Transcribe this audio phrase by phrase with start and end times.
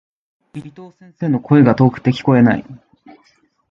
[0.55, 2.65] 伊藤先生の、声が遠くて聞こえない。